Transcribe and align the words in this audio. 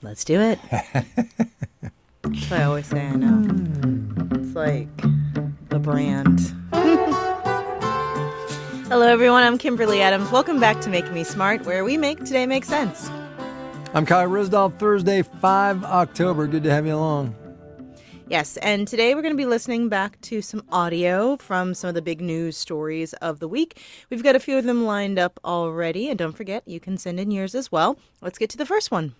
Let's 0.00 0.24
do 0.24 0.40
it. 0.40 0.60
That's 0.70 2.50
what 2.50 2.60
I 2.60 2.64
always 2.64 2.86
say. 2.86 3.04
I 3.04 3.16
know. 3.16 3.44
It's 4.32 4.54
like 4.54 4.88
the 5.70 5.80
brand. 5.80 6.38
Hello, 8.88 9.08
everyone. 9.08 9.42
I'm 9.42 9.58
Kimberly 9.58 10.00
Adams. 10.00 10.30
Welcome 10.30 10.60
back 10.60 10.80
to 10.82 10.88
Make 10.88 11.10
Me 11.10 11.24
Smart, 11.24 11.66
where 11.66 11.84
we 11.84 11.96
make 11.96 12.20
today 12.20 12.46
make 12.46 12.64
sense. 12.64 13.10
I'm 13.92 14.06
Kai 14.06 14.24
Ryssdal, 14.26 14.78
Thursday, 14.78 15.22
5 15.22 15.82
October. 15.82 16.46
Good 16.46 16.62
to 16.62 16.70
have 16.70 16.86
you 16.86 16.94
along. 16.94 17.34
Yes, 18.28 18.56
and 18.58 18.86
today 18.86 19.16
we're 19.16 19.22
going 19.22 19.34
to 19.34 19.38
be 19.38 19.46
listening 19.46 19.88
back 19.88 20.20
to 20.20 20.40
some 20.42 20.62
audio 20.70 21.36
from 21.38 21.74
some 21.74 21.88
of 21.88 21.94
the 21.94 22.02
big 22.02 22.20
news 22.20 22.56
stories 22.56 23.14
of 23.14 23.40
the 23.40 23.48
week. 23.48 23.82
We've 24.10 24.22
got 24.22 24.36
a 24.36 24.40
few 24.40 24.58
of 24.58 24.64
them 24.64 24.84
lined 24.84 25.18
up 25.18 25.40
already, 25.44 26.08
and 26.08 26.16
don't 26.16 26.36
forget, 26.36 26.62
you 26.68 26.78
can 26.78 26.98
send 26.98 27.18
in 27.18 27.32
yours 27.32 27.56
as 27.56 27.72
well. 27.72 27.98
Let's 28.22 28.38
get 28.38 28.48
to 28.50 28.58
the 28.58 28.66
first 28.66 28.92
one. 28.92 29.16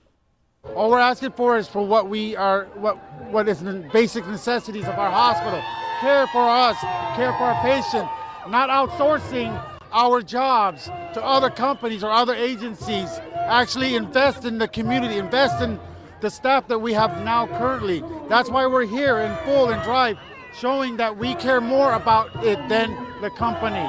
All 0.75 0.91
we're 0.91 0.99
asking 0.99 1.33
for 1.33 1.57
is 1.59 1.67
for 1.67 1.85
what 1.87 2.09
we 2.09 2.37
are, 2.37 2.67
what 2.75 2.97
what 3.31 3.49
is 3.49 3.61
the 3.61 3.75
basic 3.93 4.27
necessities 4.27 4.87
of 4.87 4.99
our 4.99 5.11
hospital. 5.11 5.63
Care 6.01 6.27
for 6.29 6.49
us, 6.49 6.79
care 7.17 7.33
for 7.33 7.45
our 7.45 7.63
patient, 7.63 8.09
not 8.49 8.71
outsourcing 8.71 9.63
our 9.93 10.23
jobs 10.23 10.87
to 11.15 11.25
other 11.25 11.51
companies 11.51 12.05
or 12.05 12.11
other 12.11 12.35
agencies. 12.35 13.09
Actually 13.35 13.95
invest 13.95 14.45
in 14.45 14.59
the 14.59 14.69
community, 14.69 15.17
invest 15.17 15.63
in 15.63 15.79
the 16.21 16.31
staff 16.31 16.69
that 16.69 16.79
we 16.79 16.93
have 16.93 17.25
now 17.25 17.47
currently. 17.59 18.03
That's 18.29 18.51
why 18.51 18.67
we're 18.67 18.87
here 18.87 19.19
in 19.19 19.35
full 19.45 19.71
and 19.71 19.83
drive, 19.83 20.19
showing 20.55 20.97
that 20.99 21.17
we 21.17 21.35
care 21.37 21.61
more 21.61 21.93
about 21.93 22.45
it 22.45 22.59
than 22.69 22.91
the 23.21 23.31
company. 23.31 23.87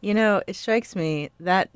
You 0.00 0.14
know, 0.14 0.42
it 0.46 0.56
strikes 0.56 0.94
me 0.94 1.30
that 1.40 1.70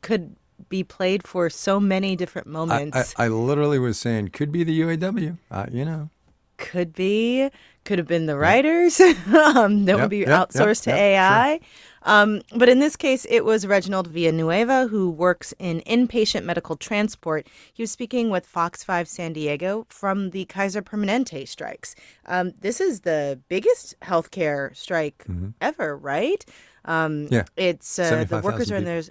could 0.00 0.36
be 0.68 0.84
played 0.84 1.26
for 1.26 1.50
so 1.50 1.80
many 1.80 2.16
different 2.16 2.46
moments. 2.48 3.14
I, 3.16 3.26
I 3.26 3.28
literally 3.28 3.78
was 3.78 3.98
saying, 3.98 4.28
could 4.28 4.52
be 4.52 4.64
the 4.64 4.80
UAW. 4.80 5.38
Uh, 5.50 5.66
you 5.70 5.84
know, 5.84 6.10
could 6.58 6.92
be, 6.92 7.48
could 7.84 7.98
have 7.98 8.08
been 8.08 8.26
the 8.26 8.36
writers 8.36 9.00
um, 9.56 9.84
that 9.86 9.96
Yep, 9.96 10.00
would 10.00 10.10
be 10.10 10.18
yep, 10.18 10.28
yep, 10.28 10.48
outsourced 10.50 10.84
to 10.84 10.90
yep, 10.90 10.98
AI. 10.98 11.60
Um, 12.02 12.42
but 12.54 12.68
in 12.68 12.78
this 12.78 12.96
case, 12.96 13.26
it 13.28 13.44
was 13.44 13.66
Reginald 13.66 14.08
Villanueva 14.08 14.86
who 14.88 15.10
works 15.10 15.54
in 15.58 15.80
inpatient 15.82 16.44
medical 16.44 16.76
transport. 16.76 17.46
He 17.72 17.82
was 17.82 17.90
speaking 17.92 18.30
with 18.30 18.46
Fox 18.46 18.84
5 18.84 19.08
San 19.08 19.32
Diego 19.32 19.86
from 19.88 20.30
the 20.30 20.44
Kaiser 20.46 20.82
Permanente 20.82 21.46
strikes. 21.46 21.94
Um, 22.26 22.52
this 22.60 22.80
is 22.80 23.00
the 23.02 23.40
biggest 23.48 23.94
healthcare 24.00 24.76
strike 24.76 25.26
ever, 25.60 25.96
right? 25.96 26.44
Um, 26.84 27.28
Mm-hmm. 27.28 27.34
Yeah. 27.34 27.44
It's 27.56 27.98
uh, 27.98 28.24
the 28.24 28.38
workers 28.38 28.70
are 28.70 28.76
in 28.76 28.84
their 28.84 29.02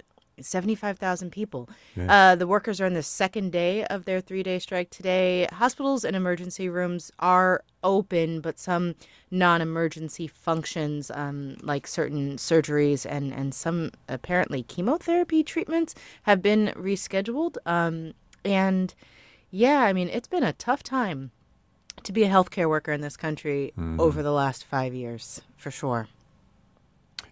75,000 0.42 1.30
people. 1.30 1.68
Uh, 2.08 2.34
the 2.34 2.46
workers 2.46 2.80
are 2.80 2.86
in 2.86 2.94
the 2.94 3.02
second 3.02 3.52
day 3.52 3.84
of 3.84 4.04
their 4.04 4.20
three 4.20 4.42
day 4.42 4.58
strike 4.58 4.90
today. 4.90 5.46
Hospitals 5.52 6.04
and 6.04 6.16
emergency 6.16 6.68
rooms 6.68 7.10
are 7.18 7.62
open, 7.82 8.40
but 8.40 8.58
some 8.58 8.94
non 9.30 9.60
emergency 9.60 10.26
functions, 10.26 11.10
um, 11.14 11.56
like 11.62 11.86
certain 11.86 12.36
surgeries 12.36 13.06
and, 13.08 13.32
and 13.32 13.54
some 13.54 13.90
apparently 14.08 14.62
chemotherapy 14.62 15.42
treatments, 15.42 15.94
have 16.22 16.42
been 16.42 16.72
rescheduled. 16.76 17.56
Um, 17.66 18.14
and 18.44 18.94
yeah, 19.50 19.80
I 19.82 19.92
mean, 19.92 20.08
it's 20.08 20.28
been 20.28 20.44
a 20.44 20.52
tough 20.52 20.82
time 20.82 21.30
to 22.04 22.12
be 22.12 22.22
a 22.24 22.28
healthcare 22.28 22.68
worker 22.68 22.92
in 22.92 23.00
this 23.00 23.16
country 23.16 23.72
over 23.98 24.22
the 24.22 24.32
last 24.32 24.64
five 24.64 24.94
years, 24.94 25.42
for 25.56 25.70
sure. 25.70 26.08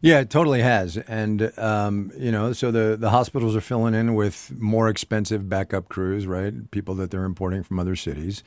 Yeah, 0.00 0.20
it 0.20 0.30
totally 0.30 0.62
has. 0.62 0.96
And, 0.96 1.52
um, 1.58 2.12
you 2.18 2.30
know, 2.30 2.52
so 2.52 2.70
the, 2.70 2.96
the 2.98 3.10
hospitals 3.10 3.56
are 3.56 3.60
filling 3.60 3.94
in 3.94 4.14
with 4.14 4.52
more 4.58 4.88
expensive 4.88 5.48
backup 5.48 5.88
crews, 5.88 6.26
right? 6.26 6.70
People 6.70 6.94
that 6.96 7.10
they're 7.10 7.24
importing 7.24 7.62
from 7.62 7.78
other 7.78 7.96
cities. 7.96 8.44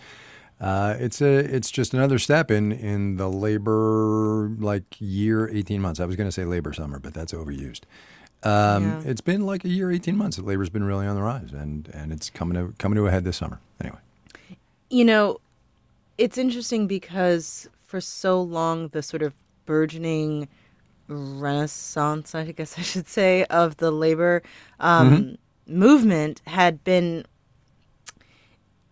Uh, 0.61 0.95
it's 0.99 1.21
a 1.21 1.37
it's 1.37 1.71
just 1.71 1.93
another 1.93 2.19
step 2.19 2.51
in 2.51 2.73
in 2.73 3.15
the 3.15 3.29
labor 3.29 4.49
like 4.59 4.83
year 4.99 5.47
18 5.49 5.81
months. 5.81 6.01
I 6.01 6.05
was 6.05 6.17
going 6.17 6.27
to 6.27 6.33
say 6.33 6.43
labor 6.43 6.73
summer, 6.73 6.99
but 6.99 7.13
that's 7.13 7.31
overused. 7.31 7.81
Um, 8.43 8.83
Yeah. 8.83 9.01
It's 9.05 9.21
been 9.21 9.45
like 9.45 9.63
a 9.63 9.69
year 9.69 9.89
18 9.89 10.17
months 10.17 10.35
that 10.35 10.45
labor's 10.45 10.69
been 10.69 10.83
really 10.83 11.07
on 11.07 11.15
the 11.15 11.21
rise, 11.21 11.53
and 11.53 11.89
and 11.93 12.11
it's 12.11 12.29
coming 12.29 12.55
to 12.55 12.73
coming 12.77 12.97
to 12.97 13.07
a 13.07 13.11
head 13.11 13.23
this 13.23 13.37
summer. 13.37 13.61
Anyway, 13.79 13.99
You 14.89 15.05
know, 15.05 15.39
it's 16.17 16.37
interesting 16.37 16.87
because 16.87 17.69
for 17.85 18.01
so 18.01 18.41
long, 18.41 18.89
the 18.89 19.01
sort 19.01 19.21
of 19.21 19.33
burgeoning 19.65 20.49
renaissance, 21.09 22.35
I 22.35 22.51
guess 22.51 22.77
I 22.77 22.81
should 22.81 23.07
say, 23.07 23.43
of 23.45 23.77
the 23.77 23.91
labor 23.91 24.43
um, 24.79 25.37
movement 25.67 26.41
had 26.47 26.83
been 26.83 27.25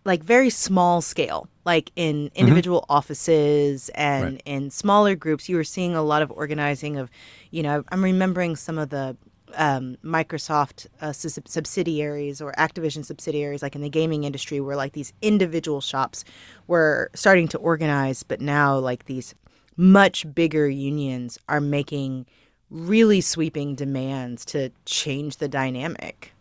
like 0.04 0.22
very 0.22 0.50
small 0.50 1.00
scale, 1.02 1.48
like 1.64 1.90
in 1.94 2.30
individual 2.34 2.84
offices 2.88 3.90
and 3.94 4.24
Right. 4.24 4.42
in 4.46 4.70
smaller 4.70 5.14
groups. 5.14 5.48
You 5.48 5.56
were 5.56 5.64
seeing 5.64 5.94
a 5.94 6.02
lot 6.02 6.22
of 6.22 6.30
organizing 6.30 6.96
of, 6.96 7.10
you 7.50 7.62
know, 7.62 7.84
I'm 7.90 8.02
remembering 8.02 8.56
some 8.56 8.78
of 8.78 8.88
the 8.90 9.16
um, 9.54 9.96
Microsoft 10.04 10.86
uh, 11.00 11.12
subsidiaries 11.12 12.40
or 12.40 12.52
Activision 12.52 13.04
subsidiaries, 13.04 13.62
like 13.62 13.74
in 13.74 13.82
the 13.82 13.88
gaming 13.88 14.24
industry, 14.24 14.60
where 14.60 14.76
like 14.76 14.92
these 14.92 15.12
individual 15.20 15.80
shops 15.80 16.24
were 16.66 17.10
starting 17.14 17.48
to 17.48 17.58
organize, 17.58 18.22
but 18.22 18.40
now 18.40 18.78
like 18.78 19.04
these 19.06 19.34
much 19.78 20.26
bigger 20.34 20.68
unions 20.68 21.38
are 21.48 21.60
making 21.60 22.26
really 22.70 23.20
sweeping 23.22 23.74
demands 23.74 24.44
to 24.44 24.70
change 24.84 25.38
the 25.38 25.48
dynamic. 25.48 26.32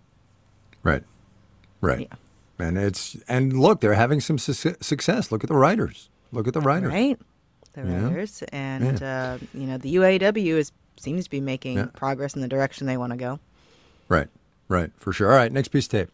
right, 0.84 1.04
right, 1.80 2.02
Yeah. 2.10 2.66
and 2.66 2.78
it's 2.78 3.16
and 3.30 3.58
look, 3.60 3.80
they're 3.82 3.94
having 3.94 4.20
some 4.20 4.38
su- 4.38 4.76
success. 4.82 5.32
Look 5.32 5.44
at 5.44 5.50
the 5.50 5.56
writers. 5.56 6.10
Look 6.34 6.48
at 6.48 6.54
the 6.54 6.60
writers. 6.62 6.92
right? 6.92 7.18
The 7.74 7.82
Yeah. 7.84 8.04
writers 8.08 8.44
and 8.52 9.02
uh, 9.04 9.38
you 9.54 9.68
know 9.68 9.78
the 9.78 9.96
UAW 9.96 10.58
is 10.58 10.72
seems 11.00 11.26
to 11.26 11.30
be 11.30 11.40
making 11.40 11.78
Yeah. 11.78 11.86
progress 11.94 12.34
in 12.36 12.42
the 12.42 12.48
direction 12.48 12.88
they 12.88 12.98
want 12.98 13.12
to 13.14 13.18
go. 13.18 13.40
Right, 14.10 14.28
right, 14.68 14.92
for 14.98 15.14
sure. 15.14 15.30
All 15.32 15.38
right, 15.38 15.52
next 15.52 15.68
piece 15.70 15.86
of 15.86 15.92
tape. 15.92 16.10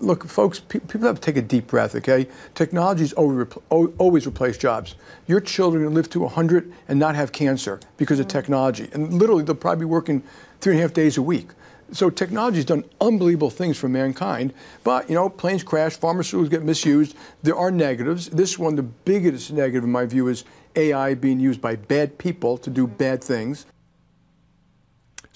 Look, 0.00 0.24
folks, 0.24 0.60
pe- 0.60 0.78
people 0.78 1.08
have 1.08 1.16
to 1.16 1.20
take 1.20 1.36
a 1.36 1.42
deep 1.42 1.66
breath, 1.66 1.96
okay? 1.96 2.28
Technology's 2.54 3.12
always, 3.14 3.46
repl- 3.46 3.92
always 3.98 4.26
replace 4.26 4.56
jobs. 4.56 4.94
Your 5.26 5.40
children 5.40 5.84
can 5.84 5.94
live 5.94 6.08
to 6.10 6.20
100 6.20 6.72
and 6.86 7.00
not 7.00 7.16
have 7.16 7.32
cancer 7.32 7.80
because 7.96 8.20
of 8.20 8.26
mm. 8.26 8.30
technology. 8.30 8.88
And 8.92 9.14
literally, 9.14 9.42
they'll 9.42 9.56
probably 9.56 9.86
be 9.86 9.90
working 9.90 10.22
three 10.60 10.74
and 10.74 10.80
a 10.80 10.82
half 10.82 10.92
days 10.92 11.16
a 11.16 11.22
week. 11.22 11.48
So 11.90 12.10
technology's 12.10 12.66
done 12.66 12.84
unbelievable 13.00 13.50
things 13.50 13.76
for 13.76 13.88
mankind. 13.88 14.52
But, 14.84 15.08
you 15.08 15.16
know, 15.16 15.28
planes 15.28 15.64
crash, 15.64 15.98
pharmaceuticals 15.98 16.50
get 16.50 16.62
misused. 16.62 17.16
There 17.42 17.56
are 17.56 17.70
negatives. 17.70 18.28
This 18.28 18.58
one, 18.58 18.76
the 18.76 18.82
biggest 18.82 19.52
negative 19.52 19.84
in 19.84 19.90
my 19.90 20.06
view, 20.06 20.28
is 20.28 20.44
AI 20.76 21.14
being 21.14 21.40
used 21.40 21.60
by 21.60 21.74
bad 21.74 22.18
people 22.18 22.56
to 22.58 22.70
do 22.70 22.86
mm. 22.86 22.98
bad 22.98 23.24
things. 23.24 23.66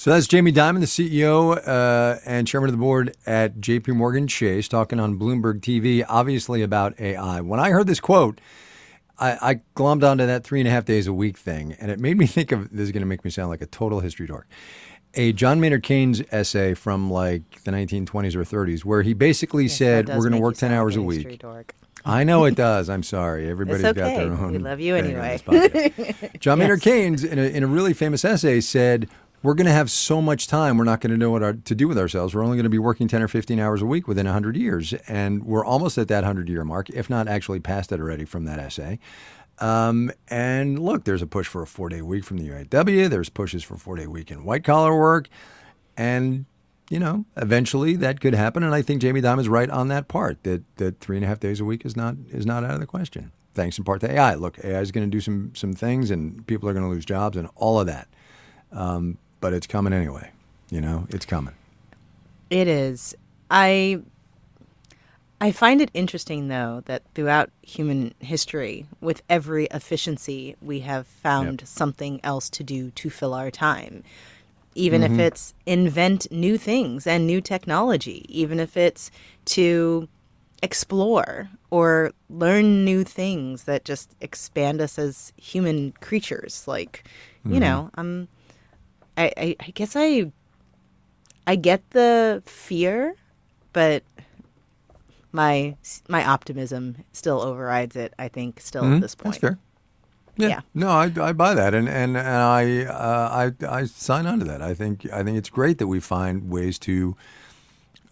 So 0.03 0.11
that's 0.11 0.27
Jamie 0.27 0.51
Dimon, 0.51 0.81
the 0.81 0.87
CEO 0.87 1.57
uh, 1.65 2.19
and 2.27 2.45
chairman 2.45 2.69
of 2.69 2.73
the 2.73 2.79
board 2.79 3.15
at 3.25 3.59
JP 3.61 3.95
Morgan 3.95 4.27
Chase, 4.27 4.67
talking 4.67 4.99
on 4.99 5.17
Bloomberg 5.17 5.61
TV, 5.61 6.05
obviously 6.09 6.61
about 6.61 6.99
AI. 6.99 7.41
When 7.41 7.61
I 7.61 7.71
heard 7.71 7.87
this 7.87 8.01
quote, 8.01 8.41
I, 9.21 9.39
I 9.41 9.61
glommed 9.77 10.03
onto 10.03 10.27
that 10.27 10.43
three 10.43 10.59
and 10.59 10.67
a 10.67 10.73
half 10.73 10.85
days 10.85 11.07
a 11.07 11.13
week 11.13 11.39
thing, 11.39 11.77
and 11.79 11.89
it 11.89 12.01
made 12.01 12.19
me 12.19 12.27
think 12.27 12.51
of 12.51 12.69
this 12.73 12.81
is 12.81 12.91
going 12.91 13.03
to 13.03 13.07
make 13.07 13.25
me 13.25 13.31
sound 13.31 13.51
like 13.51 13.63
a 13.63 13.67
total 13.67 14.01
history 14.01 14.27
dork. 14.27 14.49
A 15.15 15.33
John 15.33 15.61
Maynard 15.61 15.85
Keynes 15.85 16.21
essay 16.33 16.75
from 16.75 17.09
like 17.09 17.63
the 17.63 17.71
1920s 17.71 18.35
or 18.35 18.43
30s, 18.43 18.85
where 18.85 19.03
he 19.03 19.15
basically 19.15 19.69
said, 19.69 20.09
We're 20.09 20.29
going 20.29 20.33
to 20.33 20.41
work 20.41 20.57
10 20.57 20.73
hours 20.73 20.97
like 20.97 21.05
a 21.05 21.07
week. 21.07 21.39
dork. 21.39 21.77
I 22.05 22.25
know 22.25 22.45
it 22.47 22.55
does. 22.57 22.91
I'm 22.91 23.05
sorry. 23.05 23.49
Everybody's 23.49 23.85
got 23.85 23.95
their 23.95 24.33
own. 24.33 24.51
We 24.51 24.59
love 24.59 24.81
you 24.81 24.97
anyway. 24.97 25.41
John 26.41 26.59
Maynard 26.59 26.81
Keynes, 26.81 27.23
in 27.23 27.39
a, 27.39 27.43
in 27.43 27.63
a 27.63 27.69
really 27.69 27.95
famous 27.95 28.25
essay, 28.25 28.61
said, 28.61 29.09
"We're 29.43 29.55
going 29.55 29.67
to 29.67 29.73
have 29.73 29.91
so 29.91 30.23
much 30.23 30.47
time. 30.47 30.79
We're 30.79 30.85
not 30.85 31.01
going 31.01 31.11
to 31.13 31.17
know 31.17 31.31
what 31.31 31.43
our, 31.43 31.53
to 31.53 31.75
do 31.75 31.89
with 31.89 31.99
ourselves. 31.99 32.35
We're 32.35 32.45
only 32.45 32.57
going 32.57 32.65
to 32.65 32.71
be 32.71 32.79
working 32.79 33.09
10 33.09 33.23
or 33.23 33.29
15 33.29 33.59
hours 33.59 33.83
a 33.83 33.87
week 33.87 34.07
within 34.07 34.27
100 34.27 34.57
years, 34.57 34.93
and 35.09 35.45
we're 35.45 35.65
almost 35.65 35.99
at 35.99 36.09
that 36.09 36.25
100 36.25 36.49
year 36.49 36.65
mark, 36.65 36.91
if 36.91 37.11
not 37.11 37.29
actually 37.29 37.61
past 37.61 37.93
it 37.93 38.01
already 38.01 38.25
from 38.25 38.45
that 38.45 38.59
essay." 38.59 38.99
Um, 39.59 40.11
and 40.29 40.79
look, 40.79 41.05
there's 41.05 41.23
a 41.23 41.27
push 41.27 41.47
for 41.47 41.63
a 41.63 41.67
four 41.67 41.89
day 41.89 42.03
week 42.03 42.25
from 42.25 42.39
the 42.39 42.49
UAW. 42.49 43.09
There's 43.09 43.29
pushes 43.29 43.63
for 43.63 43.77
four 43.77 43.97
day 43.97 44.07
week 44.07 44.31
in 44.31 44.45
white 44.45 44.65
collar 44.65 44.99
work, 44.99 45.29
and 45.97 46.47
you 46.91 46.99
know, 46.99 47.25
eventually 47.37 47.97
that 47.97 48.21
could 48.21 48.35
happen. 48.35 48.63
And 48.63 48.75
I 48.75 48.83
think 48.83 49.01
Jamie 49.01 49.23
Dimon 49.23 49.41
is 49.41 49.49
right 49.49 49.71
on 49.71 49.89
that 49.89 50.09
part 50.09 50.43
that 50.43 50.63
that 50.77 51.01
three 51.01 51.17
and 51.17 51.25
a 51.25 51.29
half 51.29 51.41
days 51.41 51.61
a 51.61 51.65
week 51.65 51.87
is 51.87 51.97
not 51.97 52.17
is 52.31 52.45
not 52.45 52.65
out 52.65 52.73
of 52.75 52.81
the 52.81 52.87
question. 52.87 53.33
Thanks 53.55 53.79
in 53.79 53.85
part 53.85 54.01
to 54.01 54.11
AI. 54.11 54.35
Look, 54.35 54.59
AI 54.65 54.81
is 54.81 54.91
going 54.91 55.07
to 55.07 55.11
do 55.11 55.21
some 55.21 55.53
some 55.55 55.75
things, 55.75 56.11
and 56.11 56.47
people 56.47 56.69
are 56.69 56.73
going 56.73 56.85
to 56.85 56.91
lose 56.91 57.05
jobs 57.05 57.37
and 57.37 57.49
all 57.55 57.79
of 57.79 57.87
that. 57.87 58.09
Um, 58.73 59.19
but 59.43 59.53
it's 59.53 59.67
coming 59.67 59.93
anyway. 59.93 60.31
You 60.71 60.81
know, 60.81 61.07
it's 61.11 61.27
coming. 61.27 61.55
It 62.49 62.67
is. 62.69 63.15
I 63.51 64.01
I 65.41 65.53
find 65.53 65.83
it 65.83 65.91
interesting 65.93 66.49
though 66.49 66.83
that 66.87 67.03
throughout 67.15 67.51
human 67.61 68.15
history, 68.21 68.87
with 69.01 69.23
every 69.29 69.67
efficiency, 69.67 70.57
we 70.63 70.81
have 70.81 71.07
found 71.07 71.67
something 71.67 72.21
else 72.25 72.49
to 72.51 72.63
do 72.65 72.91
to 72.93 73.11
fill 73.11 73.35
our 73.35 73.51
time. 73.51 74.05
even 74.75 75.03
if 75.03 75.11
mm-hmm. 75.11 75.21
it's 75.21 75.55
invent 75.67 76.31
new 76.31 76.57
things 76.57 77.07
and 77.07 77.27
new 77.27 77.41
technology, 77.41 78.25
even 78.29 78.59
if 78.59 78.77
it's 78.77 79.11
to 79.45 80.09
explore 80.63 81.51
or 81.71 82.13
learn 82.31 82.85
new 82.85 83.05
things 83.05 83.65
that 83.65 83.85
just 83.85 84.15
expand 84.21 84.81
us 84.81 84.99
as 84.99 85.33
human 85.37 85.93
creatures. 86.01 86.67
Like, 86.67 87.05
you 87.45 87.53
mm-hmm. 87.53 87.61
know, 87.61 87.91
I'm, 87.95 88.29
I, 89.17 89.33
I, 89.37 89.57
I 89.61 89.71
guess 89.75 89.95
I, 89.97 90.33
I 91.47 91.57
get 91.57 91.91
the 91.91 92.43
fear, 92.47 93.15
but 93.73 94.03
my 95.33 95.77
my 96.09 96.25
optimism 96.25 96.97
still 97.13 97.41
overrides 97.41 97.97
it. 97.97 98.15
I 98.19 98.29
think 98.29 98.61
still 98.61 98.85
at 98.85 99.01
this 99.01 99.15
point. 99.15 99.35
That's 99.35 99.41
fair. 99.41 99.59
Yeah. 100.37 100.49
Yeah. 100.49 100.61
No, 100.75 100.89
I, 100.89 101.13
I 101.21 101.33
buy 101.33 101.55
that, 101.55 101.75
and 101.75 101.89
and, 101.89 102.17
and 102.17 102.27
I 102.27 102.85
uh, 102.85 103.53
I 103.61 103.67
I 103.67 103.85
sign 103.85 104.27
on 104.27 104.39
to 104.41 104.45
that. 104.47 104.63
I 104.63 104.75
think 104.75 105.07
I 105.13 105.23
think 105.23 105.37
it's 105.37 105.51
great 105.51 105.79
that 105.79 105.87
we 105.87 106.01
find 106.01 106.51
ways 106.51 106.79
to 106.81 107.17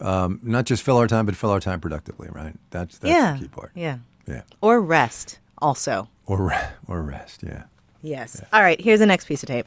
um, 0.01 0.41
not 0.43 0.65
just 0.67 0.83
fill 0.83 0.97
our 0.97 1.07
time, 1.07 1.27
but 1.27 1.37
fill 1.37 1.51
our 1.51 1.61
time 1.61 1.81
productively. 1.81 2.29
Right. 2.31 2.55
That's 2.71 2.99
that's 2.99 3.13
yeah, 3.13 3.35
the 3.35 3.39
key 3.41 3.49
part. 3.49 3.73
yeah, 3.75 3.99
Yeah. 4.27 4.43
or 4.61 4.81
rest 4.81 5.39
also. 5.59 6.09
Or 6.27 6.53
or 6.89 7.03
rest. 7.03 7.43
Yeah. 7.43 7.65
Yes. 8.03 8.43
All 8.53 8.63
right. 8.63 8.81
Here's 8.81 9.01
the 9.01 9.07
next 9.07 9.27
piece 9.27 9.43
of 9.43 9.49
tape. 9.49 9.67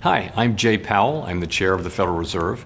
Hi, 0.00 0.30
I'm 0.36 0.56
Jay 0.56 0.76
Powell. 0.76 1.24
I'm 1.24 1.40
the 1.40 1.46
chair 1.46 1.72
of 1.72 1.82
the 1.82 1.90
Federal 1.90 2.16
Reserve, 2.16 2.64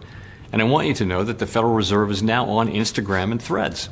and 0.53 0.61
I 0.61 0.65
want 0.65 0.89
you 0.89 0.95
to 0.95 1.07
know 1.07 1.23
that 1.23 1.39
the 1.39 1.47
Federal 1.47 1.73
Reserve 1.73 2.11
is 2.11 2.25
now 2.25 2.45
on 2.51 2.69
Instagram 2.69 3.31
and 3.31 3.41
Threads. 3.41 3.89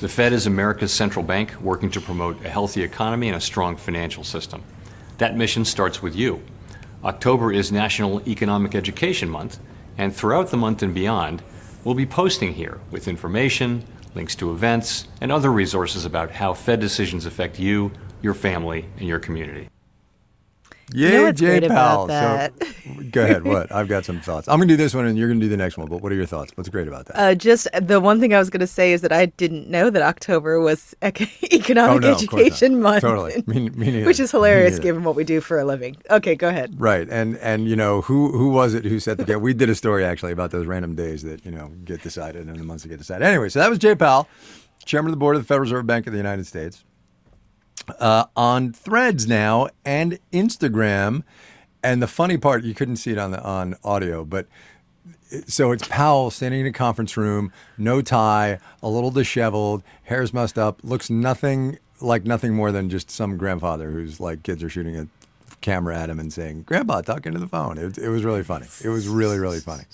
The 0.00 0.08
Fed 0.08 0.32
is 0.32 0.46
America's 0.46 0.92
central 0.92 1.24
bank 1.24 1.54
working 1.60 1.90
to 1.92 2.00
promote 2.00 2.44
a 2.44 2.50
healthy 2.50 2.82
economy 2.82 3.28
and 3.28 3.36
a 3.36 3.40
strong 3.40 3.76
financial 3.76 4.24
system. 4.24 4.64
That 5.18 5.36
mission 5.36 5.64
starts 5.64 6.02
with 6.02 6.16
you. 6.16 6.42
October 7.04 7.52
is 7.52 7.70
National 7.72 8.20
Economic 8.28 8.74
Education 8.74 9.30
Month, 9.30 9.58
and 9.96 10.14
throughout 10.14 10.50
the 10.50 10.56
month 10.58 10.82
and 10.82 10.92
beyond, 10.92 11.42
we'll 11.84 11.94
be 11.94 12.04
posting 12.04 12.52
here 12.52 12.80
with 12.90 13.08
information, 13.08 13.86
links 14.16 14.34
to 14.34 14.50
events, 14.50 15.06
and 15.20 15.30
other 15.30 15.52
resources 15.52 16.04
about 16.04 16.32
how 16.32 16.52
Fed 16.52 16.80
decisions 16.80 17.26
affect 17.26 17.58
you, 17.58 17.92
your 18.22 18.34
family, 18.34 18.86
and 18.98 19.08
your 19.08 19.20
community. 19.20 19.68
Yeah, 20.92 21.10
know 21.10 21.22
what's 21.24 21.40
Jay 21.40 21.60
Powell. 21.68 22.08
So, 22.08 22.48
go 23.10 23.24
ahead. 23.24 23.44
What? 23.52 23.72
I've 23.72 23.88
got 23.88 24.04
some 24.04 24.20
thoughts. 24.20 24.48
I'm 24.48 24.58
going 24.58 24.68
to 24.68 24.72
do 24.72 24.76
this 24.76 24.94
one, 24.94 25.06
and 25.06 25.16
you're 25.18 25.28
going 25.28 25.40
to 25.40 25.44
do 25.46 25.50
the 25.50 25.56
next 25.56 25.76
one. 25.76 25.88
But 25.88 26.00
what 26.02 26.12
are 26.12 26.14
your 26.14 26.26
thoughts? 26.26 26.52
What's 26.54 26.68
great 26.68 26.86
about 26.88 27.06
that? 27.06 27.18
Uh, 27.18 27.34
just 27.34 27.66
the 27.80 28.00
one 28.00 28.20
thing 28.20 28.34
I 28.34 28.38
was 28.38 28.50
going 28.50 28.60
to 28.60 28.66
say 28.66 28.92
is 28.92 29.00
that 29.00 29.12
I 29.12 29.26
didn't 29.26 29.68
know 29.68 29.90
that 29.90 30.02
October 30.02 30.60
was 30.60 30.94
ec- 31.02 31.22
oh 31.22 31.46
Economic 31.52 32.02
no, 32.02 32.12
of 32.12 32.18
course 32.18 32.32
not. 32.32 32.40
Education 32.40 32.80
Month. 32.80 33.02
Totally. 33.02 33.42
Me, 33.46 33.68
me 33.70 33.90
neither. 33.90 34.06
Which 34.06 34.20
is 34.20 34.30
hilarious 34.30 34.78
given 34.78 35.04
what 35.04 35.14
we 35.16 35.24
do 35.24 35.40
for 35.40 35.58
a 35.58 35.64
living. 35.64 35.96
Okay, 36.10 36.34
go 36.34 36.48
ahead. 36.48 36.80
Right, 36.80 37.08
and 37.08 37.36
and 37.38 37.68
you 37.68 37.76
know 37.76 38.00
who 38.02 38.32
who 38.32 38.50
was 38.50 38.74
it 38.74 38.84
who 38.84 39.00
set 39.00 39.16
the 39.18 39.24
game? 39.24 39.40
We 39.40 39.54
did 39.54 39.70
a 39.70 39.74
story 39.74 40.04
actually 40.04 40.32
about 40.32 40.50
those 40.50 40.66
random 40.66 40.94
days 40.94 41.22
that 41.22 41.44
you 41.44 41.50
know 41.50 41.68
get 41.84 42.02
decided 42.02 42.46
and 42.48 42.58
the 42.58 42.64
months 42.64 42.82
that 42.84 42.88
get 42.90 42.98
decided. 42.98 43.24
Anyway, 43.26 43.48
so 43.48 43.58
that 43.58 43.68
was 43.70 43.78
Jay 43.78 43.94
Powell, 43.94 44.28
chairman 44.84 45.10
of 45.10 45.12
the 45.12 45.18
board 45.20 45.36
of 45.36 45.42
the 45.42 45.46
Federal 45.46 45.62
Reserve 45.62 45.86
Bank 45.86 46.06
of 46.06 46.12
the 46.12 46.18
United 46.18 46.46
States, 46.46 46.84
uh, 47.98 48.26
on 48.36 48.72
Threads 48.72 49.26
now 49.26 49.68
and 49.84 50.18
Instagram. 50.32 51.22
And 51.82 52.00
the 52.02 52.06
funny 52.06 52.36
part, 52.36 52.64
you 52.64 52.74
couldn't 52.74 52.96
see 52.96 53.10
it 53.12 53.18
on 53.18 53.32
the 53.32 53.42
on 53.42 53.74
audio, 53.82 54.24
but 54.24 54.46
so 55.46 55.72
it's 55.72 55.86
Powell 55.88 56.30
standing 56.30 56.60
in 56.60 56.66
a 56.66 56.72
conference 56.72 57.16
room, 57.16 57.52
no 57.78 58.02
tie, 58.02 58.58
a 58.82 58.88
little 58.88 59.10
disheveled, 59.10 59.82
hair's 60.04 60.32
messed 60.32 60.58
up, 60.58 60.80
looks 60.84 61.10
nothing 61.10 61.78
like 62.00 62.24
nothing 62.24 62.54
more 62.54 62.72
than 62.72 62.90
just 62.90 63.10
some 63.10 63.36
grandfather 63.36 63.90
who's 63.90 64.20
like 64.20 64.42
kids 64.42 64.62
are 64.62 64.68
shooting 64.68 64.96
a 64.96 65.06
camera 65.60 65.96
at 65.96 66.10
him 66.10 66.18
and 66.18 66.32
saying, 66.32 66.62
"Grandpa, 66.62 67.00
talk 67.00 67.26
into 67.26 67.38
the 67.38 67.48
phone." 67.48 67.78
It, 67.78 67.96
it 67.98 68.08
was 68.08 68.24
really 68.24 68.42
funny. 68.42 68.66
It 68.84 68.88
was 68.88 69.08
really 69.08 69.38
really 69.38 69.60
funny. 69.60 69.84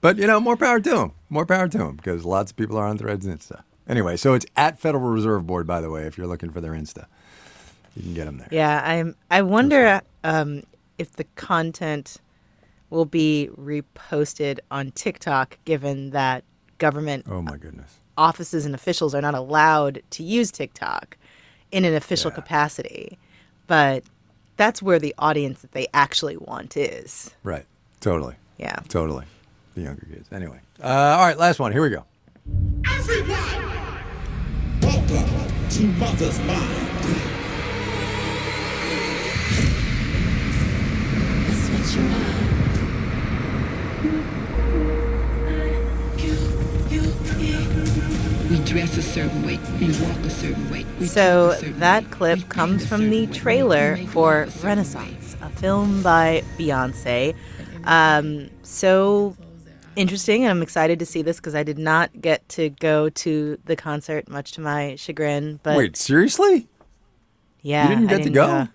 But 0.00 0.16
you 0.16 0.26
know, 0.26 0.38
more 0.40 0.56
power 0.56 0.80
to 0.80 0.96
him. 0.98 1.12
More 1.28 1.46
power 1.46 1.68
to 1.68 1.78
him 1.78 1.96
because 1.96 2.24
lots 2.24 2.52
of 2.52 2.56
people 2.56 2.76
are 2.76 2.86
on 2.86 2.98
Threads 2.98 3.26
and 3.26 3.38
Insta. 3.38 3.62
Anyway, 3.88 4.16
so 4.16 4.34
it's 4.34 4.46
at 4.56 4.78
Federal 4.78 5.08
Reserve 5.10 5.46
Board, 5.46 5.66
by 5.66 5.80
the 5.80 5.90
way. 5.90 6.02
If 6.02 6.18
you're 6.18 6.26
looking 6.26 6.50
for 6.50 6.60
their 6.60 6.72
Insta, 6.72 7.06
you 7.96 8.02
can 8.02 8.14
get 8.14 8.24
them 8.26 8.38
there. 8.38 8.48
Yeah, 8.50 8.82
I'm. 8.84 9.16
I 9.30 9.42
wonder 9.42 10.00
um, 10.24 10.62
if 10.98 11.12
the 11.12 11.24
content 11.36 12.18
will 12.90 13.06
be 13.06 13.48
reposted 13.58 14.58
on 14.70 14.90
TikTok, 14.92 15.58
given 15.64 16.10
that 16.10 16.44
government 16.78 17.26
Oh 17.28 17.42
my 17.42 17.56
goodness. 17.56 17.98
offices 18.16 18.64
and 18.64 18.74
officials 18.74 19.14
are 19.14 19.20
not 19.20 19.34
allowed 19.34 20.02
to 20.10 20.22
use 20.22 20.50
TikTok 20.50 21.16
in 21.72 21.84
an 21.84 21.94
official 21.94 22.30
capacity. 22.30 23.18
But 23.66 24.04
that's 24.56 24.80
where 24.82 24.98
the 24.98 25.14
audience 25.18 25.60
that 25.60 25.72
they 25.72 25.86
actually 25.92 26.36
want 26.36 26.76
is. 26.76 27.34
Right. 27.42 27.66
Totally. 28.00 28.36
Yeah. 28.58 28.76
Totally. 28.88 29.24
The 29.74 29.82
younger 29.82 30.06
kids. 30.10 30.28
Anyway. 30.32 30.60
Uh, 30.82 30.86
all 30.86 31.26
right. 31.26 31.36
Last 31.38 31.58
one. 31.58 31.72
Here 31.72 31.82
we 31.82 31.90
go. 31.90 32.04
Everyone, 32.90 33.67
welcome 34.88 35.68
to 35.68 35.86
Mother's 35.98 36.38
Mind. 36.40 36.88
We 48.48 48.64
dress 48.64 48.96
a 48.96 49.02
certain 49.02 49.44
way, 49.44 49.58
we 49.78 49.88
walk 50.00 50.16
a 50.24 50.30
certain 50.30 50.70
way. 50.70 50.86
So 51.04 51.52
certain 51.52 51.78
that 51.80 52.04
way, 52.04 52.10
clip 52.10 52.38
we 52.38 52.44
comes 52.44 52.86
from 52.86 53.10
the 53.10 53.26
trailer 53.26 53.98
for 54.06 54.46
certain 54.46 54.62
way. 54.62 54.68
Renaissance, 54.70 55.36
a 55.42 55.50
film 55.50 56.02
by 56.02 56.42
Beyonce. 56.56 57.34
Um, 57.84 58.48
so 58.62 59.36
interesting, 59.98 60.44
and 60.44 60.50
I'm 60.50 60.62
excited 60.62 60.98
to 61.00 61.06
see 61.06 61.22
this 61.22 61.36
because 61.36 61.54
I 61.54 61.62
did 61.62 61.78
not 61.78 62.20
get 62.20 62.48
to 62.50 62.70
go 62.70 63.08
to 63.10 63.58
the 63.64 63.76
concert, 63.76 64.28
much 64.28 64.52
to 64.52 64.60
my 64.60 64.94
chagrin. 64.96 65.60
But 65.62 65.76
Wait, 65.76 65.96
seriously? 65.96 66.68
yeah, 67.62 67.88
you 67.88 67.96
didn't 67.96 68.08
get 68.08 68.22
to 68.22 68.30
go? 68.30 68.68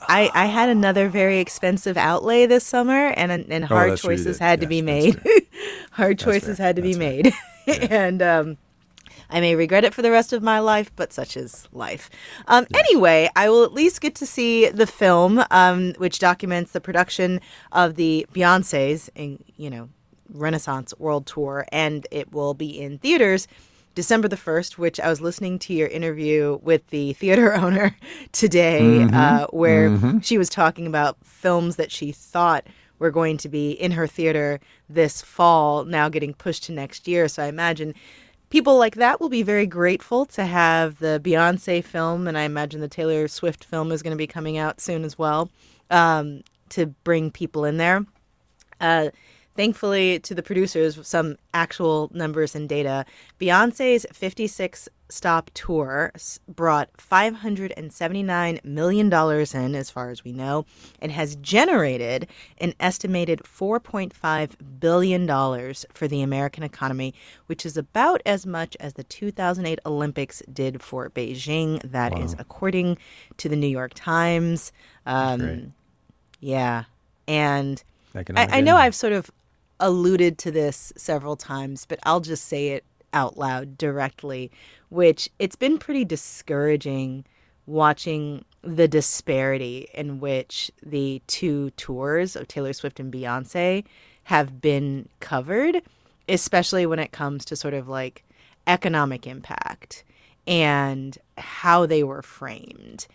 I, 0.00 0.30
I 0.34 0.46
had 0.46 0.68
another 0.68 1.08
very 1.08 1.38
expensive 1.38 1.96
outlay 1.96 2.46
this 2.46 2.64
summer, 2.64 3.08
and 3.08 3.32
and 3.32 3.64
hard 3.64 3.86
Oh, 3.86 3.90
that's 3.90 4.02
choices 4.02 4.38
had 4.38 4.60
to 4.60 4.66
be 4.66 4.82
made. 4.82 5.20
hard 5.92 6.18
choices 6.18 6.56
fair. 6.58 6.66
had 6.66 6.76
to 6.76 6.82
be 6.82 6.94
That's 6.94 6.98
made, 7.66 7.90
and 7.90 8.22
um, 8.22 8.58
I 9.30 9.40
may 9.40 9.54
regret 9.56 9.84
it 9.84 9.94
for 9.94 10.02
the 10.02 10.10
rest 10.10 10.32
of 10.32 10.42
my 10.42 10.60
life, 10.60 10.92
but 10.96 11.12
such 11.12 11.36
is 11.36 11.66
life. 11.72 12.10
Um, 12.46 12.66
Anyway, 12.74 13.28
I 13.34 13.48
will 13.48 13.64
at 13.64 13.72
least 13.72 14.00
get 14.00 14.14
to 14.16 14.26
see 14.26 14.68
the 14.68 14.86
film, 14.86 15.42
um, 15.50 15.94
which 15.98 16.18
documents 16.18 16.72
the 16.72 16.80
production 16.80 17.40
of 17.72 17.96
the 17.96 18.26
Beyonce's, 18.32 19.10
in, 19.16 19.42
you 19.56 19.70
know, 19.70 19.88
Renaissance 20.30 20.92
World 20.98 21.26
Tour, 21.26 21.66
and 21.72 22.06
it 22.10 22.32
will 22.32 22.54
be 22.54 22.80
in 22.80 22.98
theaters 22.98 23.48
December 23.94 24.28
the 24.28 24.36
1st, 24.36 24.76
which 24.76 25.00
I 25.00 25.08
was 25.08 25.22
listening 25.22 25.58
to 25.60 25.72
your 25.72 25.88
interview 25.88 26.58
with 26.62 26.86
the 26.88 27.14
theater 27.14 27.54
owner 27.64 27.96
today, 28.32 29.02
uh, 29.04 29.46
where 29.46 29.88
she 30.22 30.36
was 30.38 30.48
talking 30.50 30.86
about 30.86 31.16
films 31.24 31.76
that 31.76 31.90
she 31.90 32.12
thought 32.12 32.66
were 32.98 33.10
going 33.10 33.36
to 33.38 33.48
be 33.48 33.72
in 33.72 33.92
her 33.92 34.06
theater 34.06 34.60
this 34.88 35.22
fall, 35.22 35.84
now 35.84 36.08
getting 36.08 36.34
pushed 36.34 36.64
to 36.64 36.72
next 36.72 37.08
year. 37.08 37.26
So 37.28 37.42
I 37.42 37.46
imagine 37.46 37.94
people 38.50 38.76
like 38.78 38.96
that 38.96 39.20
will 39.20 39.28
be 39.28 39.42
very 39.42 39.66
grateful 39.66 40.26
to 40.26 40.44
have 40.44 40.98
the 40.98 41.20
Beyonce 41.22 41.82
film, 41.82 42.28
and 42.28 42.36
I 42.36 42.42
imagine 42.42 42.80
the 42.82 42.88
Taylor 42.88 43.28
Swift 43.28 43.64
film 43.64 43.92
is 43.92 44.02
going 44.02 44.12
to 44.12 44.16
be 44.16 44.26
coming 44.26 44.58
out 44.58 44.80
soon 44.80 45.04
as 45.04 45.18
well, 45.18 45.50
um, 45.90 46.42
to 46.70 46.86
bring 46.86 47.30
people 47.30 47.64
in 47.64 47.78
there. 47.78 48.04
Uh, 48.80 49.08
thankfully, 49.56 50.20
to 50.20 50.34
the 50.34 50.42
producers, 50.42 50.98
some 51.06 51.36
actual 51.54 52.10
numbers 52.12 52.54
and 52.54 52.68
data, 52.68 53.04
Beyonce's 53.40 54.06
56 54.12 54.88
stop 55.08 55.50
tour 55.54 56.12
brought 56.48 56.92
$579 56.96 58.64
million 58.64 59.06
in, 59.06 59.74
as 59.74 59.90
far 59.90 60.10
as 60.10 60.24
we 60.24 60.32
know, 60.32 60.66
and 61.00 61.12
has 61.12 61.36
generated 61.36 62.26
an 62.58 62.74
estimated 62.80 63.40
$4.5 63.40 64.80
billion 64.80 65.74
for 65.92 66.08
the 66.08 66.22
American 66.22 66.62
economy, 66.62 67.14
which 67.46 67.64
is 67.64 67.76
about 67.76 68.20
as 68.26 68.46
much 68.46 68.76
as 68.80 68.94
the 68.94 69.04
2008 69.04 69.78
Olympics 69.86 70.42
did 70.52 70.82
for 70.82 71.10
Beijing. 71.10 71.80
That 71.90 72.18
is 72.18 72.34
according 72.38 72.98
to 73.38 73.48
the 73.48 73.56
New 73.56 73.66
York 73.66 73.92
Times. 73.94 74.72
Um, 75.04 75.72
yeah. 76.40 76.84
And 77.28 77.82
I, 78.14 78.58
I 78.58 78.60
know. 78.60 78.76
I've 78.76 78.94
sort 78.94 79.12
of 79.12 79.30
alluded 79.80 80.38
to 80.38 80.50
this 80.50 80.92
several 80.96 81.36
times, 81.36 81.86
but 81.86 81.98
I'll 82.04 82.20
just 82.20 82.44
say 82.44 82.68
it 82.68 82.84
out 83.12 83.38
loud 83.38 83.78
directly, 83.78 84.50
which 84.88 85.28
it's 85.38 85.56
been 85.56 85.78
pretty 85.78 86.04
discouraging 86.04 87.24
watching 87.66 88.44
the 88.62 88.88
disparity 88.88 89.88
in 89.94 90.20
which 90.20 90.70
the 90.84 91.22
two 91.26 91.70
tours 91.70 92.36
of 92.36 92.48
Taylor 92.48 92.72
Swift 92.72 93.00
and 93.00 93.12
Beyonce 93.12 93.84
have 94.24 94.60
been 94.60 95.08
covered, 95.20 95.82
especially 96.28 96.86
when 96.86 96.98
it 96.98 97.12
comes 97.12 97.44
to 97.44 97.56
sort 97.56 97.74
of 97.74 97.88
like 97.88 98.24
economic 98.66 99.26
impact 99.26 100.04
and 100.46 101.16
how 101.38 101.86
they 101.86 102.02
were 102.02 102.22
framed. 102.22 103.06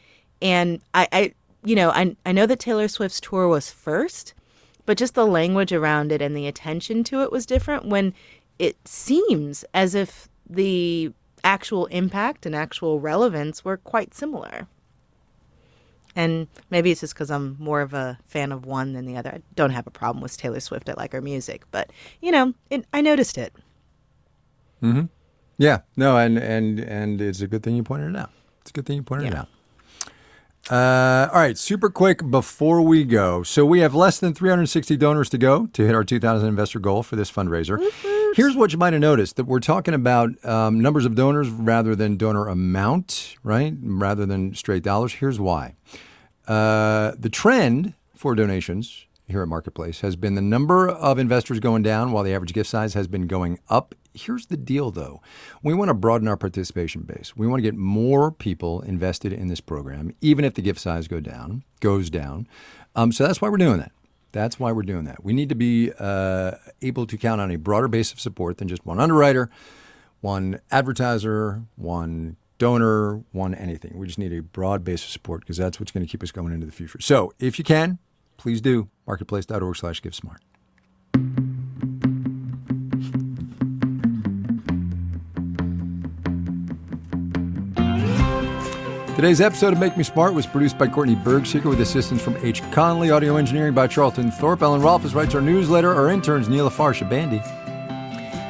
And 0.42 0.82
I, 0.94 1.08
I 1.12 1.34
you 1.64 1.76
know, 1.76 1.92
I, 1.92 2.16
I 2.26 2.32
know 2.32 2.46
that 2.46 2.60
Taylor 2.60 2.88
Swift's 2.88 3.22
tour 3.22 3.48
was 3.48 3.70
first, 3.70 4.34
but 4.86 4.98
just 4.98 5.16
the 5.16 5.26
language 5.26 5.72
around 5.72 6.12
it 6.12 6.22
and 6.22 6.36
the 6.36 6.48
attention 6.48 7.04
to 7.06 7.22
it 7.22 7.32
was 7.32 7.46
different 7.46 7.86
when 7.86 8.14
it 8.60 8.78
seems 8.88 9.64
as 9.74 9.96
if 9.96 10.28
the 10.50 11.12
actual 11.44 11.86
impact 11.88 12.46
and 12.46 12.56
actual 12.56 13.00
relevance 13.00 13.66
were 13.66 13.78
quite 13.78 14.14
similar. 14.14 14.68
And 16.16 16.48
maybe 16.70 16.92
it's 16.92 17.02
just 17.02 17.14
because 17.14 17.32
I'm 17.32 17.56
more 17.58 17.82
of 17.82 17.94
a 17.94 18.20
fan 18.26 18.52
of 18.52 18.66
one 18.66 18.94
than 18.94 19.06
the 19.06 19.16
other. 19.16 19.30
I 19.32 19.42
don't 19.56 19.70
have 19.72 19.88
a 19.88 19.92
problem 19.92 20.22
with 20.22 20.36
Taylor 20.38 20.60
Swift. 20.60 20.90
I 20.90 20.94
like 20.94 21.14
her 21.14 21.22
music, 21.22 21.64
but 21.72 21.90
you 22.22 22.32
know, 22.32 22.54
it, 22.70 22.86
I 22.92 23.00
noticed 23.02 23.38
it. 23.38 23.54
Mm-hmm. 24.84 25.06
Yeah. 25.58 25.80
No, 25.96 26.18
and 26.18 26.38
and 26.38 26.80
and 26.80 27.22
it's 27.22 27.40
a 27.42 27.48
good 27.48 27.64
thing 27.64 27.76
you 27.76 27.84
pointed 27.84 28.10
it 28.10 28.18
out. 28.18 28.32
It's 28.60 28.72
a 28.72 28.74
good 28.74 28.86
thing 28.86 28.98
you 28.98 29.04
pointed 29.04 29.28
Yeah. 29.28 29.32
it 29.32 29.38
out. 29.38 29.48
Uh, 30.70 31.28
all 31.34 31.40
right, 31.40 31.58
super 31.58 31.90
quick 31.90 32.30
before 32.30 32.82
we 32.82 33.04
go. 33.04 33.42
So 33.42 33.66
we 33.66 33.80
have 33.80 33.96
less 33.96 34.20
than 34.20 34.34
360 34.34 34.96
donors 34.96 35.28
to 35.30 35.38
go 35.38 35.66
to 35.68 35.86
hit 35.86 35.96
our 35.96 36.04
2,000 36.04 36.48
investor 36.48 36.80
goal 36.80 37.02
for 37.04 37.16
this 37.16 37.32
fundraiser. 37.32 37.80
Here's 38.36 38.56
what 38.56 38.72
you 38.72 38.78
might 38.78 38.94
have 38.94 39.02
noticed 39.02 39.36
that 39.38 39.46
we're 39.46 39.60
talking 39.60 39.94
about 39.94 40.30
um, 40.46 40.80
numbers 40.80 41.06
of 41.06 41.16
donors 41.16 41.50
rather 41.50 41.96
than 41.96 42.16
donor 42.16 42.48
amount, 42.48 43.36
right? 43.44 43.74
Rather 43.82 44.26
than 44.26 44.54
straight 44.54 44.84
dollars. 44.84 45.14
Here's 45.14 45.40
why. 45.40 45.76
Uh, 46.48 47.14
the 47.18 47.30
trend 47.30 47.94
for 48.16 48.36
donations 48.36 49.06
here 49.28 49.42
at 49.42 49.48
Marketplace 49.48 50.02
has 50.02 50.16
been 50.16 50.36
the 50.36 50.42
number 50.42 50.88
of 50.88 51.18
investors 51.18 51.60
going 51.60 51.82
down 51.82 52.12
while 52.12 52.24
the 52.24 52.34
average 52.34 52.54
gift 52.54 52.70
size 52.70 52.94
has 52.94 53.08
been 53.08 53.26
going 53.28 53.60
up. 53.70 53.96
Here's 54.14 54.48
the 54.48 54.58
deal 54.58 54.92
though. 54.92 55.22
We 55.64 55.74
want 55.74 55.90
to 55.90 55.94
broaden 55.94 56.28
our 56.28 56.38
participation 56.38 57.02
base. 57.02 57.34
We 57.36 57.48
want 57.48 57.60
to 57.60 57.64
get 57.64 57.76
more 57.76 58.32
people 58.32 58.82
invested 58.82 59.32
in 59.32 59.48
this 59.48 59.62
program, 59.62 60.14
even 60.22 60.44
if 60.46 60.56
the 60.56 60.62
gift 60.62 60.80
size 60.80 61.08
go 61.08 61.20
down, 61.20 61.64
goes 61.80 62.10
down. 62.10 62.48
Um, 62.96 63.12
so 63.12 63.26
that's 63.26 63.42
why 63.42 63.50
we're 63.50 63.58
doing 63.58 63.78
that. 63.80 63.92
That's 64.32 64.60
why 64.60 64.72
we're 64.72 64.84
doing 64.84 65.06
that. 65.06 65.24
We 65.24 65.34
need 65.34 65.50
to 65.50 65.56
be 65.56 65.92
uh, 66.00 66.54
able 66.82 67.06
to 67.06 67.18
count 67.18 67.42
on 67.42 67.52
a 67.52 67.58
broader 67.58 67.88
base 67.88 68.14
of 68.14 68.20
support 68.20 68.58
than 68.58 68.68
just 68.68 68.86
one 68.86 69.00
underwriter, 69.00 69.50
one 70.22 70.60
advertiser, 70.72 71.64
one 71.76 72.38
donor, 72.58 73.24
one 73.32 73.54
anything. 73.56 73.98
We 73.98 74.08
just 74.08 74.20
need 74.20 74.34
a 74.34 74.42
broad 74.42 74.84
base 74.84 75.04
of 75.04 75.10
support 75.10 75.42
because 75.42 75.58
that's 75.58 75.80
what's 75.80 75.92
going 75.92 76.06
to 76.06 76.10
keep 76.10 76.24
us 76.24 76.32
going 76.32 76.54
into 76.54 76.66
the 76.66 76.72
future. 76.72 77.02
So 77.02 77.34
if 77.40 77.58
you 77.58 77.66
can, 77.66 77.98
please 78.38 78.62
do 78.62 78.90
marketplace.org 79.08 79.76
Today's 89.22 89.40
episode 89.40 89.72
of 89.72 89.80
Make 89.80 89.98
Me 89.98 90.04
Smart 90.04 90.34
was 90.34 90.48
produced 90.48 90.80
by 90.80 90.88
Courtney 90.88 91.16
Bergsieker 91.16 91.66
with 91.66 91.80
assistance 91.80 92.24
from 92.24 92.36
H. 92.38 92.64
Conley, 92.72 93.12
audio 93.12 93.36
engineering 93.36 93.72
by 93.72 93.86
Charlton 93.86 94.32
Thorpe. 94.32 94.64
Ellen 94.64 94.82
Rolfes 94.82 95.14
writes 95.14 95.36
our 95.36 95.42
newsletter. 95.42 95.94
Our 95.94 96.10
interns, 96.10 96.50
Neela 96.50 96.72
Farsha 96.72 97.08
Bandy. 97.08 97.38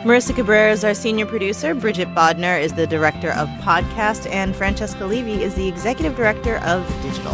Marissa 0.07 0.33
Cabrera 0.33 0.71
is 0.71 0.85
our 0.85 0.93
senior 0.93 1.25
producer. 1.25 1.75
Bridget 1.75 2.07
Bodnar 2.15 2.57
is 2.61 2.71
the 2.71 2.87
director 2.87 3.31
of 3.31 3.49
podcast, 3.59 4.31
and 4.31 4.55
Francesca 4.55 5.05
Levy 5.05 5.43
is 5.43 5.55
the 5.55 5.67
executive 5.67 6.15
director 6.15 6.59
of 6.59 6.87
digital. 7.01 7.33